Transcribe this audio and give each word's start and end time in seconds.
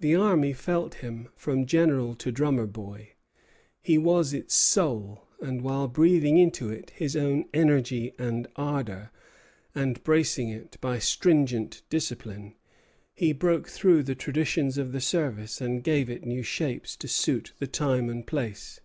The 0.00 0.16
army 0.16 0.52
felt 0.52 0.94
him, 0.94 1.28
from 1.36 1.64
general 1.64 2.16
to 2.16 2.32
drummer 2.32 2.66
boy. 2.66 3.10
He 3.80 3.96
was 3.96 4.34
its 4.34 4.52
soul; 4.52 5.28
and 5.40 5.62
while 5.62 5.86
breathing 5.86 6.38
into 6.38 6.70
it 6.70 6.90
his 6.90 7.14
own 7.14 7.44
energy 7.54 8.14
and 8.18 8.48
ardor, 8.56 9.12
and 9.72 10.02
bracing 10.02 10.48
it 10.48 10.76
by 10.80 10.98
stringent 10.98 11.82
discipline, 11.88 12.56
he 13.14 13.32
broke 13.32 13.68
through 13.68 14.02
the 14.02 14.16
traditions 14.16 14.76
of 14.76 14.90
the 14.90 15.00
service 15.00 15.60
and 15.60 15.84
gave 15.84 16.10
it 16.10 16.26
new 16.26 16.42
shapes 16.42 16.96
to 16.96 17.06
suit 17.06 17.52
the 17.60 17.68
time 17.68 18.10
and 18.10 18.26
place. 18.26 18.80